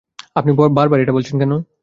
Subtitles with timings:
[0.35, 1.51] আপনি বারবার এটা বলছেন কেন?